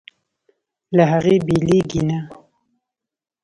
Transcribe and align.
له 0.95 1.03
هغې 1.11 1.35
بېلېږي 1.47 2.01
نه. 2.09 2.19